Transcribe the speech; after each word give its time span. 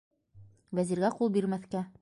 -Вәзиргә 0.79 1.15
ҡул 1.21 1.33
бирмәҫкә! 1.37 1.89